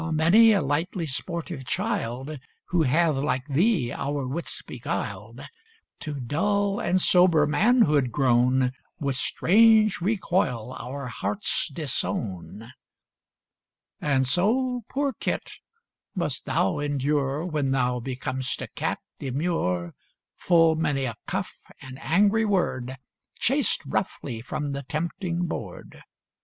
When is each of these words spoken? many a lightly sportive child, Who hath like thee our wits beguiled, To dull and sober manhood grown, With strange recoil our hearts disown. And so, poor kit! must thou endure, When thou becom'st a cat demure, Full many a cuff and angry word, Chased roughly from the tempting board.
many 0.11 0.51
a 0.51 0.63
lightly 0.63 1.05
sportive 1.05 1.63
child, 1.63 2.39
Who 2.69 2.81
hath 2.81 3.17
like 3.17 3.45
thee 3.45 3.91
our 3.91 4.25
wits 4.27 4.63
beguiled, 4.63 5.41
To 5.99 6.15
dull 6.19 6.79
and 6.79 6.99
sober 6.99 7.45
manhood 7.45 8.11
grown, 8.11 8.71
With 8.99 9.15
strange 9.15 10.01
recoil 10.01 10.73
our 10.79 11.05
hearts 11.05 11.67
disown. 11.71 12.71
And 13.99 14.25
so, 14.25 14.81
poor 14.89 15.13
kit! 15.19 15.57
must 16.15 16.45
thou 16.45 16.79
endure, 16.79 17.45
When 17.45 17.69
thou 17.69 17.99
becom'st 17.99 18.63
a 18.63 18.67
cat 18.69 18.97
demure, 19.19 19.93
Full 20.35 20.73
many 20.77 21.05
a 21.05 21.13
cuff 21.27 21.51
and 21.79 21.99
angry 21.99 22.43
word, 22.43 22.97
Chased 23.37 23.85
roughly 23.85 24.41
from 24.41 24.71
the 24.71 24.81
tempting 24.81 25.45
board. 25.45 26.01